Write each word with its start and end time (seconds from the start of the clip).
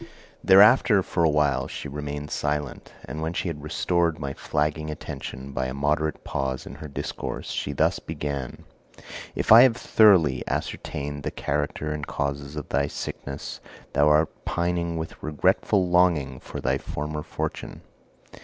Thereafter 0.43 1.03
for 1.03 1.23
awhile 1.23 1.67
she 1.67 1.87
remained 1.87 2.31
silent; 2.31 2.91
and 3.05 3.21
when 3.21 3.33
she 3.33 3.49
had 3.49 3.61
restored 3.61 4.17
my 4.17 4.33
flagging 4.33 4.89
attention 4.89 5.51
by 5.51 5.67
a 5.67 5.75
moderate 5.75 6.23
pause 6.23 6.65
in 6.65 6.73
her 6.73 6.87
discourse, 6.87 7.51
she 7.51 7.71
thus 7.71 7.99
began: 7.99 8.63
'If 9.35 9.51
I 9.51 9.61
have 9.61 9.77
thoroughly 9.77 10.43
ascertained 10.47 11.21
the 11.21 11.29
character 11.29 11.91
and 11.93 12.07
causes 12.07 12.55
of 12.55 12.67
thy 12.69 12.87
sickness, 12.87 13.59
thou 13.93 14.09
art 14.09 14.29
pining 14.43 14.97
with 14.97 15.21
regretful 15.21 15.87
longing 15.87 16.39
for 16.39 16.59
thy 16.59 16.79
former 16.79 17.21
fortune. 17.21 17.81